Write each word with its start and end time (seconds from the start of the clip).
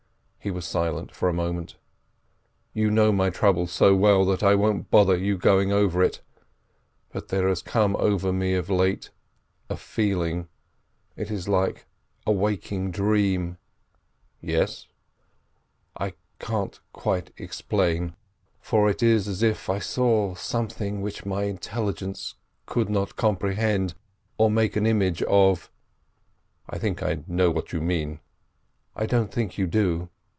He 0.43 0.49
was 0.49 0.65
silent 0.65 1.11
for 1.11 1.29
a 1.29 1.33
moment. 1.35 1.75
"You 2.73 2.89
know 2.89 3.11
my 3.11 3.29
trouble 3.29 3.67
so 3.67 3.95
well 3.95 4.25
that 4.25 4.41
I 4.41 4.55
won't 4.55 4.89
bother 4.89 5.15
you 5.15 5.37
going 5.37 5.71
over 5.71 6.01
it, 6.01 6.21
but 7.11 7.27
there 7.27 7.47
has 7.47 7.61
come 7.61 7.95
over 7.97 8.33
me 8.33 8.55
of 8.55 8.67
late 8.67 9.11
a 9.69 9.77
feeling—it 9.77 11.29
is 11.29 11.47
like 11.47 11.85
a 12.25 12.31
waking 12.31 12.89
dream." 12.89 13.59
"Yes?" 14.41 14.87
"I 15.95 16.13
can't 16.39 16.79
quite 16.91 17.29
explain, 17.37 18.15
for 18.59 18.89
it 18.89 19.03
is 19.03 19.27
as 19.27 19.43
if 19.43 19.69
I 19.69 19.77
saw 19.77 20.33
something 20.33 21.01
which 21.03 21.23
my 21.23 21.43
intelligence 21.43 22.33
could 22.65 22.89
not 22.89 23.15
comprehend, 23.15 23.93
or 24.39 24.49
make 24.49 24.75
an 24.75 24.87
image 24.87 25.21
of." 25.21 25.69
"I 26.67 26.79
think 26.79 27.03
I 27.03 27.23
know 27.27 27.51
what 27.51 27.71
you 27.73 27.79
mean." 27.79 28.21
"I 28.95 29.05
don't 29.05 29.31
think 29.31 29.59
you 29.59 29.67
do. 29.67 30.09